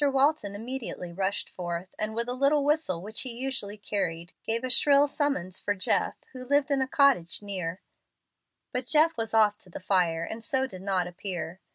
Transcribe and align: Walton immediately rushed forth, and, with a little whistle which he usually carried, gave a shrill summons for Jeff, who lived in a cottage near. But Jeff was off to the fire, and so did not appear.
Walton 0.09 0.55
immediately 0.55 1.11
rushed 1.13 1.47
forth, 1.47 1.93
and, 1.99 2.15
with 2.15 2.27
a 2.27 2.33
little 2.33 2.65
whistle 2.65 3.03
which 3.03 3.21
he 3.21 3.29
usually 3.33 3.77
carried, 3.77 4.33
gave 4.43 4.63
a 4.63 4.69
shrill 4.71 5.07
summons 5.07 5.59
for 5.59 5.75
Jeff, 5.75 6.15
who 6.33 6.43
lived 6.43 6.71
in 6.71 6.81
a 6.81 6.87
cottage 6.87 7.43
near. 7.43 7.81
But 8.73 8.87
Jeff 8.87 9.15
was 9.15 9.35
off 9.35 9.59
to 9.59 9.69
the 9.69 9.79
fire, 9.79 10.23
and 10.23 10.43
so 10.43 10.65
did 10.65 10.81
not 10.81 11.05
appear. 11.05 11.59